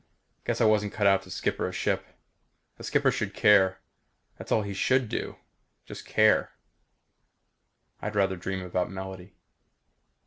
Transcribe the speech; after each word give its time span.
Guess 0.45 0.59
I 0.61 0.65
wasn't 0.65 0.93
cut 0.93 1.05
out 1.05 1.21
to 1.21 1.29
skipper 1.29 1.67
a 1.67 1.71
ship. 1.71 2.03
A 2.79 2.83
skipper 2.83 3.11
should 3.11 3.35
care. 3.35 3.81
That's 4.35 4.51
all 4.51 4.63
he 4.63 4.73
should 4.73 5.07
do. 5.09 5.35
Just 5.85 6.07
care. 6.07 6.53
I'd 8.01 8.15
rather 8.15 8.35
dream 8.35 8.63
about 8.63 8.89
Melody. 8.89 9.35